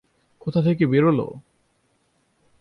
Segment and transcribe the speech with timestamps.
[0.41, 1.19] কোথা থেকে বেরোল?